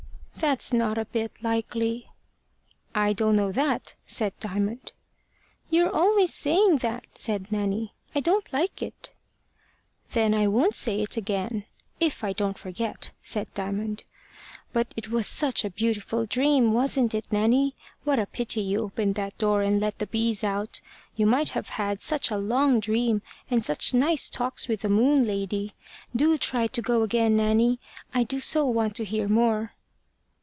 [0.37, 2.07] "That's not a bit likely."
[2.95, 4.91] "I don't know that," said Diamond.
[5.69, 7.93] "You're always saying that," said Nanny.
[8.15, 9.11] "I don't like it."
[10.13, 11.65] "Then I won't say it again
[11.99, 14.03] if I don't forget." said Diamond.
[14.73, 16.73] "But it was such a beautiful dream!
[16.73, 17.75] wasn't it, Nanny?
[18.03, 20.81] What a pity you opened that door and let the bees out!
[21.15, 23.21] You might have had such a long dream,
[23.51, 25.71] and such nice talks with the moon lady.
[26.15, 27.79] Do try to go again, Nanny.
[28.11, 29.69] I do so want to hear more."